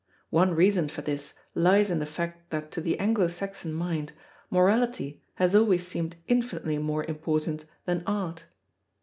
[0.31, 4.13] One reason for this lies in the fact that to the Anglo Saxon mind,
[4.49, 8.45] Morality has always seemed infinitely more important than Art.